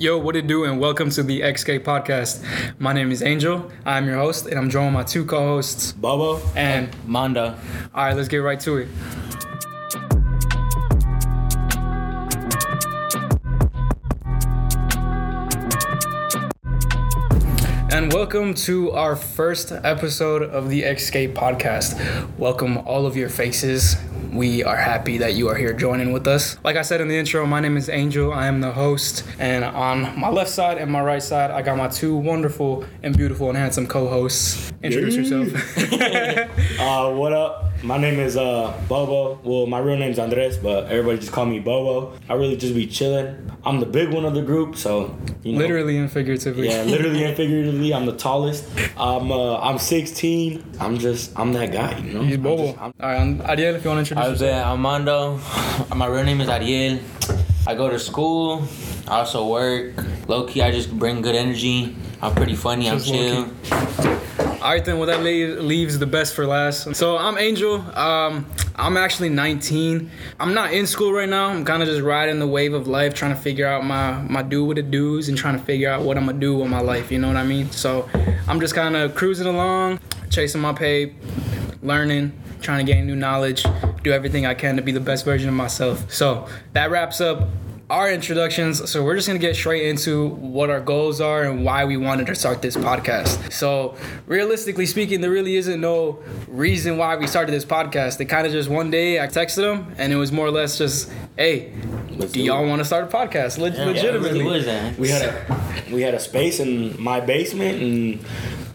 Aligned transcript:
Yo, 0.00 0.16
what 0.16 0.34
it 0.34 0.46
do, 0.46 0.64
and 0.64 0.80
welcome 0.80 1.10
to 1.10 1.22
the 1.22 1.42
Xcape 1.42 1.80
podcast. 1.80 2.42
My 2.78 2.94
name 2.94 3.12
is 3.12 3.22
Angel. 3.22 3.70
I'm 3.84 4.06
your 4.06 4.16
host, 4.16 4.46
and 4.46 4.58
I'm 4.58 4.70
joined 4.70 4.94
by 4.94 5.00
my 5.00 5.04
two 5.04 5.26
co-hosts, 5.26 5.92
Bobo 5.92 6.40
and 6.56 6.88
Manda. 7.06 7.58
all 7.94 8.04
right, 8.06 8.16
let's 8.16 8.26
get 8.26 8.38
right 8.38 8.58
to 8.60 8.78
it. 8.78 8.88
And 17.92 18.10
welcome 18.10 18.54
to 18.54 18.92
our 18.92 19.14
first 19.16 19.70
episode 19.70 20.42
of 20.42 20.70
the 20.70 20.84
Xcape 20.84 21.34
podcast. 21.34 22.38
Welcome 22.38 22.78
all 22.78 23.04
of 23.04 23.18
your 23.18 23.28
faces. 23.28 23.96
We 24.32 24.62
are 24.62 24.76
happy 24.76 25.18
that 25.18 25.34
you 25.34 25.48
are 25.48 25.56
here 25.56 25.72
joining 25.72 26.12
with 26.12 26.28
us. 26.28 26.56
Like 26.62 26.76
I 26.76 26.82
said 26.82 27.00
in 27.00 27.08
the 27.08 27.16
intro, 27.18 27.44
my 27.46 27.58
name 27.58 27.76
is 27.76 27.88
Angel. 27.88 28.32
I 28.32 28.46
am 28.46 28.60
the 28.60 28.70
host. 28.70 29.24
And 29.40 29.64
on 29.64 30.16
my 30.18 30.28
left 30.28 30.50
side 30.50 30.78
and 30.78 30.90
my 30.90 31.00
right 31.02 31.22
side, 31.22 31.50
I 31.50 31.62
got 31.62 31.76
my 31.76 31.88
two 31.88 32.14
wonderful 32.16 32.84
and 33.02 33.16
beautiful 33.16 33.48
and 33.48 33.58
handsome 33.58 33.88
co 33.88 34.08
hosts. 34.08 34.72
Introduce 34.82 35.16
yourself. 35.16 35.48
Uh, 36.80 37.12
what 37.12 37.32
up? 37.32 37.69
My 37.82 37.96
name 37.96 38.20
is 38.20 38.36
uh, 38.36 38.78
Bobo. 38.88 39.40
Well, 39.42 39.66
my 39.66 39.78
real 39.78 39.96
name's 39.96 40.18
Andres, 40.18 40.58
but 40.58 40.84
everybody 40.90 41.18
just 41.18 41.32
call 41.32 41.46
me 41.46 41.60
Bobo. 41.60 42.12
I 42.28 42.34
really 42.34 42.56
just 42.56 42.74
be 42.74 42.86
chilling. 42.86 43.50
I'm 43.64 43.80
the 43.80 43.86
big 43.86 44.12
one 44.12 44.26
of 44.26 44.34
the 44.34 44.42
group, 44.42 44.76
so 44.76 45.16
you 45.42 45.54
know. 45.54 45.58
Literally 45.60 45.96
and 45.96 46.12
figuratively. 46.12 46.68
Yeah, 46.68 46.82
literally 46.82 47.24
and 47.24 47.34
figuratively, 47.34 47.94
I'm 47.94 48.04
the 48.04 48.16
tallest. 48.16 48.68
I'm 48.98 49.32
uh, 49.32 49.58
I'm 49.60 49.78
16. 49.78 50.62
I'm 50.78 50.98
just 50.98 51.38
I'm 51.38 51.54
that 51.54 51.72
guy, 51.72 51.98
you 52.00 52.12
know. 52.12 52.22
He's 52.22 52.36
I'm 52.36 52.42
Bobo. 52.42 52.66
just- 52.66 52.78
I'm- 52.78 52.94
All 53.00 53.08
right, 53.08 53.20
um, 53.20 53.42
Ariel, 53.46 53.74
if 53.76 53.84
you 53.84 53.90
want 53.90 54.06
to 54.06 54.12
introduce 54.14 54.24
I 54.24 54.28
was 54.30 54.40
yourself. 54.42 54.66
Armando. 54.66 55.40
My 55.96 56.06
real 56.06 56.24
name 56.24 56.42
is 56.42 56.48
Ariel. 56.50 56.98
I 57.66 57.74
go 57.74 57.88
to 57.88 57.98
school. 57.98 58.62
I 59.08 59.20
also 59.20 59.46
work. 59.48 59.94
Low 60.28 60.46
key, 60.46 60.60
I 60.62 60.70
just 60.70 60.92
bring 60.98 61.22
good 61.22 61.34
energy. 61.34 61.96
I'm 62.20 62.34
pretty 62.34 62.56
funny. 62.56 62.90
I'm 62.90 62.98
Just 62.98 63.08
low 63.10 63.46
chill. 63.70 64.39
All 64.62 64.70
right, 64.70 64.84
then. 64.84 64.98
Well, 64.98 65.06
that 65.06 65.22
leaves 65.22 65.98
the 65.98 66.06
best 66.06 66.34
for 66.34 66.46
last. 66.46 66.94
So 66.94 67.16
I'm 67.16 67.38
Angel. 67.38 67.76
Um, 67.96 68.44
I'm 68.76 68.98
actually 68.98 69.30
19. 69.30 70.10
I'm 70.38 70.52
not 70.52 70.74
in 70.74 70.86
school 70.86 71.14
right 71.14 71.28
now. 71.28 71.48
I'm 71.48 71.64
kind 71.64 71.82
of 71.82 71.88
just 71.88 72.02
riding 72.02 72.38
the 72.38 72.46
wave 72.46 72.74
of 72.74 72.86
life, 72.86 73.14
trying 73.14 73.34
to 73.34 73.40
figure 73.40 73.66
out 73.66 73.86
my 73.86 74.20
my 74.20 74.42
do 74.42 74.62
with 74.66 74.76
the 74.76 74.82
do's 74.82 75.30
and 75.30 75.38
trying 75.38 75.58
to 75.58 75.64
figure 75.64 75.88
out 75.88 76.02
what 76.02 76.18
I'm 76.18 76.26
gonna 76.26 76.38
do 76.38 76.58
with 76.58 76.68
my 76.68 76.80
life. 76.80 77.10
You 77.10 77.18
know 77.18 77.28
what 77.28 77.38
I 77.38 77.42
mean? 77.42 77.70
So 77.70 78.06
I'm 78.46 78.60
just 78.60 78.74
kind 78.74 78.96
of 78.96 79.14
cruising 79.14 79.46
along, 79.46 79.98
chasing 80.28 80.60
my 80.60 80.74
pay, 80.74 81.14
learning, 81.82 82.38
trying 82.60 82.84
to 82.84 82.92
gain 82.92 83.06
new 83.06 83.16
knowledge, 83.16 83.64
do 84.02 84.12
everything 84.12 84.44
I 84.44 84.52
can 84.52 84.76
to 84.76 84.82
be 84.82 84.92
the 84.92 85.00
best 85.00 85.24
version 85.24 85.48
of 85.48 85.54
myself. 85.54 86.12
So 86.12 86.46
that 86.74 86.90
wraps 86.90 87.22
up 87.22 87.48
our 87.90 88.10
introductions. 88.10 88.88
So 88.90 89.02
we're 89.04 89.16
just 89.16 89.26
gonna 89.26 89.38
get 89.40 89.56
straight 89.56 89.86
into 89.88 90.28
what 90.28 90.70
our 90.70 90.80
goals 90.80 91.20
are 91.20 91.42
and 91.42 91.64
why 91.64 91.84
we 91.84 91.96
wanted 91.96 92.26
to 92.28 92.34
start 92.34 92.62
this 92.62 92.76
podcast. 92.76 93.52
So 93.52 93.96
realistically 94.26 94.86
speaking, 94.86 95.20
there 95.20 95.30
really 95.30 95.56
isn't 95.56 95.80
no 95.80 96.20
reason 96.48 96.96
why 96.96 97.16
we 97.16 97.26
started 97.26 97.52
this 97.52 97.64
podcast. 97.64 98.20
It 98.20 98.26
kind 98.26 98.46
of 98.46 98.52
just 98.52 98.68
one 98.68 98.90
day 98.90 99.20
I 99.20 99.26
texted 99.26 99.64
him 99.70 99.92
and 99.98 100.12
it 100.12 100.16
was 100.16 100.30
more 100.32 100.46
or 100.46 100.50
less 100.50 100.78
just, 100.78 101.10
hey, 101.36 101.72
Let's 102.12 102.32
do 102.32 102.40
do 102.40 102.46
y'all 102.46 102.66
want 102.66 102.80
to 102.80 102.84
start 102.84 103.04
a 103.04 103.06
podcast? 103.16 103.58
Le- 103.58 103.70
Yeah, 103.70 103.84
legitimately. 103.86 104.44
What 104.44 104.56
is 104.56 104.66
that? 104.66 104.96
we 104.98 105.08
had 105.08 105.22
a 105.22 105.56
we 105.92 106.02
had 106.02 106.14
a 106.14 106.20
space 106.20 106.60
in 106.60 107.00
my 107.02 107.18
basement 107.20 107.82
and 107.82 108.24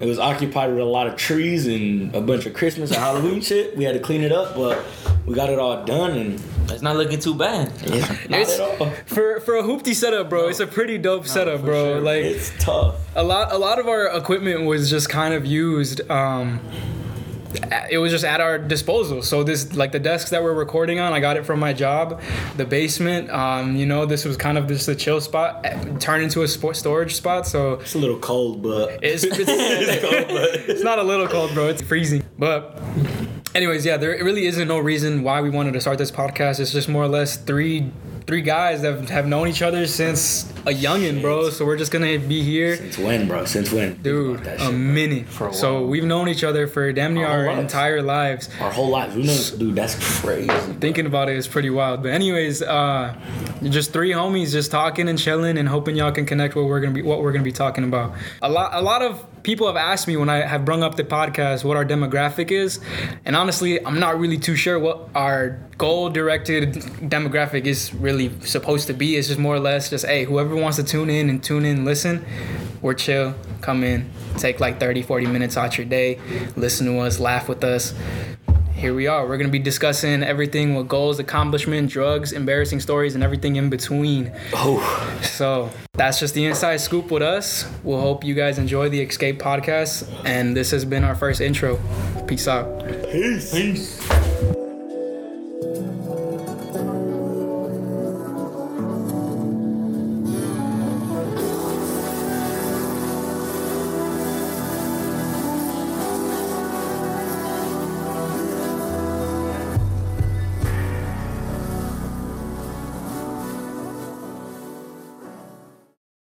it 0.00 0.06
was 0.06 0.18
occupied 0.18 0.70
with 0.70 0.78
a 0.80 0.84
lot 0.84 1.06
of 1.06 1.16
trees 1.16 1.66
and 1.66 2.14
a 2.14 2.20
bunch 2.20 2.46
of 2.46 2.54
Christmas 2.54 2.90
and 2.90 2.98
Halloween 3.00 3.40
shit. 3.40 3.76
We 3.76 3.84
had 3.84 3.94
to 3.94 4.00
clean 4.00 4.22
it 4.22 4.30
up, 4.32 4.54
but 4.54 4.84
we 5.28 5.34
got 5.34 5.50
it 5.50 5.58
all 5.58 5.84
done 5.84 6.12
and 6.12 6.40
It's 6.70 6.82
not 6.82 6.96
looking 6.96 7.18
too 7.20 7.34
bad. 7.34 7.70
it's 7.82 8.08
not 8.30 8.40
It's- 8.40 8.58
at 8.58 8.80
all. 8.80 8.90
For 9.06 9.40
for 9.40 9.56
a 9.56 9.62
hoopty 9.62 9.94
setup, 9.94 10.28
bro, 10.30 10.48
it's 10.48 10.60
a 10.60 10.66
pretty 10.66 10.96
dope 10.98 11.26
setup, 11.26 11.60
bro. 11.62 11.94
sure. 11.94 12.00
Like 12.00 12.24
It's 12.24 12.50
tough. 12.58 12.94
a 13.14 13.22
lot 13.22 13.52
a 13.52 13.58
lot 13.58 13.78
of 13.78 13.86
our 13.88 14.06
equipment 14.16 14.64
was 14.64 14.88
just 14.90 15.08
kind 15.08 15.34
of 15.34 15.44
used 15.46 16.00
um 16.10 16.60
it 17.90 17.96
was 17.98 18.12
just 18.12 18.24
at 18.26 18.40
our 18.42 18.58
disposal 18.58 19.22
so 19.22 19.42
this 19.42 19.74
like 19.74 19.90
the 19.90 19.98
desks 19.98 20.28
that 20.30 20.42
we're 20.42 20.52
recording 20.52 21.00
on 21.00 21.14
i 21.14 21.18
got 21.18 21.34
it 21.38 21.46
from 21.46 21.58
my 21.58 21.72
job 21.72 22.20
the 22.58 22.64
basement 22.66 23.30
um 23.30 23.74
you 23.74 23.86
know 23.86 24.04
this 24.04 24.26
was 24.26 24.36
kind 24.36 24.58
of 24.58 24.66
just 24.68 24.86
a 24.86 24.94
chill 24.94 25.18
spot 25.18 25.60
eh, 25.64 25.74
turned 25.98 26.22
into 26.22 26.42
a 26.42 26.48
sport 26.48 26.76
storage 26.76 27.14
spot 27.14 27.46
so 27.46 27.74
It's 27.80 27.94
a 27.94 27.98
little 27.98 28.18
cold, 28.18 28.62
but 28.62 29.02
it's, 29.02 29.24
it's, 29.24 29.38
it's 30.68 30.82
not 30.84 30.98
a 30.98 31.02
little 31.02 31.26
cold 31.26 31.54
bro 31.54 31.68
it's 31.68 31.80
freezing 31.80 32.22
but 32.38 32.78
anyways 33.58 33.84
yeah 33.84 33.96
there 33.96 34.10
really 34.24 34.46
isn't 34.46 34.68
no 34.68 34.78
reason 34.78 35.24
why 35.24 35.40
we 35.40 35.50
wanted 35.50 35.72
to 35.72 35.80
start 35.80 35.98
this 35.98 36.12
podcast. 36.12 36.60
It's 36.60 36.70
just 36.70 36.88
more 36.88 37.02
or 37.02 37.08
less 37.08 37.36
three 37.36 37.92
three 38.26 38.40
guys 38.40 38.82
that 38.82 39.08
have 39.10 39.26
known 39.26 39.48
each 39.48 39.62
other 39.62 39.86
since 39.86 40.44
a 40.68 40.70
youngin 40.70 41.22
bro 41.22 41.48
so 41.50 41.64
we're 41.64 41.76
just 41.78 41.90
gonna 41.90 42.18
be 42.18 42.42
here 42.42 42.76
Since 42.76 42.98
when, 42.98 43.26
bro? 43.26 43.44
Since 43.46 43.72
when? 43.72 43.94
Dude, 44.02 44.40
about 44.40 44.46
a 44.46 44.58
shit, 44.58 44.68
bro. 44.68 44.72
minute. 44.72 45.26
a 45.40 45.52
so 45.54 45.74
while. 45.74 45.86
we've 45.86 46.04
known 46.04 46.28
each 46.28 46.44
other 46.44 46.66
for 46.66 46.92
damn 46.92 47.14
near 47.14 47.26
Our 47.26 47.38
our, 47.40 47.46
lives. 47.46 47.60
entire 47.60 48.02
lives. 48.02 48.48
Our 48.60 48.70
whole 48.70 48.88
lives. 48.90 49.16
We 49.16 49.22
know, 49.24 49.38
dude, 49.58 49.74
that's 49.74 49.96
crazy. 50.20 50.48
Thinking 50.80 51.06
about 51.06 51.28
it 51.30 51.36
is 51.36 51.48
pretty 51.48 51.70
wild. 51.70 52.02
But 52.02 52.10
anyways, 52.12 52.60
uh, 52.62 53.14
just 53.62 53.92
three 53.92 54.10
homies 54.12 54.52
just 54.52 54.70
talking 54.70 55.08
and 55.08 55.18
chilling 55.18 55.56
and 55.58 55.68
hoping 55.68 55.96
y'all 55.96 56.12
can 56.12 56.26
connect 56.26 56.54
what 56.54 56.66
we're 56.66 56.80
gonna 56.80 56.94
be 56.94 57.02
what 57.02 57.22
we're 57.22 57.32
gonna 57.32 57.44
be 57.44 57.52
talking 57.52 57.84
about. 57.84 58.12
A 58.42 58.50
lot 58.50 58.70
a 58.74 58.82
lot 58.82 59.00
of 59.02 59.24
people 59.42 59.66
have 59.68 59.76
asked 59.76 60.06
me 60.06 60.16
when 60.16 60.28
I 60.28 60.38
have 60.52 60.64
brung 60.66 60.82
up 60.82 60.96
the 60.96 61.04
podcast 61.04 61.64
what 61.64 61.76
our 61.78 61.84
demographic 61.84 62.50
is, 62.50 62.80
and 63.24 63.34
honestly, 63.34 63.84
I'm 63.86 63.98
not 63.98 64.18
really 64.20 64.36
too 64.38 64.56
sure 64.56 64.78
what 64.78 65.08
our 65.14 65.58
goal 65.78 66.10
directed 66.10 66.74
demographic 67.08 67.64
is 67.64 67.94
really 67.94 68.30
supposed 68.40 68.88
to 68.88 68.92
be. 68.92 69.16
It's 69.16 69.28
just 69.28 69.38
more 69.38 69.54
or 69.54 69.60
less 69.60 69.88
just 69.90 70.04
hey, 70.04 70.24
whoever 70.24 70.54
wants 70.58 70.76
to 70.76 70.84
tune 70.84 71.10
in 71.10 71.30
and 71.30 71.42
tune 71.42 71.64
in, 71.64 71.84
listen. 71.84 72.24
We're 72.82 72.94
chill. 72.94 73.34
Come 73.60 73.82
in, 73.82 74.10
take 74.36 74.60
like 74.60 74.78
30, 74.78 75.02
40 75.02 75.26
minutes 75.26 75.56
out 75.56 75.78
your 75.78 75.86
day, 75.86 76.20
listen 76.56 76.86
to 76.86 76.98
us, 77.00 77.18
laugh 77.18 77.48
with 77.48 77.64
us 77.64 77.92
here 78.78 78.94
we 78.94 79.08
are. 79.08 79.26
We're 79.26 79.38
gonna 79.38 79.48
be 79.50 79.58
discussing 79.58 80.22
everything 80.22 80.76
with 80.76 80.86
goals, 80.86 81.18
accomplishment, 81.18 81.90
drugs, 81.90 82.32
embarrassing 82.32 82.78
stories, 82.78 83.16
and 83.16 83.24
everything 83.24 83.56
in 83.56 83.70
between. 83.70 84.32
Oh, 84.54 85.18
So 85.22 85.70
that's 85.94 86.20
just 86.20 86.34
the 86.34 86.46
inside 86.46 86.76
scoop 86.76 87.10
with 87.10 87.22
us. 87.22 87.68
We'll 87.82 88.00
hope 88.00 88.22
you 88.22 88.34
guys 88.34 88.56
enjoy 88.56 88.88
the 88.88 89.04
Xcape 89.04 89.38
podcast, 89.38 90.08
and 90.24 90.56
this 90.56 90.70
has 90.70 90.84
been 90.84 91.02
our 91.02 91.16
first 91.16 91.40
intro. 91.40 91.80
Peace 92.28 92.46
out. 92.46 92.86
peace. 93.10 93.52
Peace. 93.52 94.08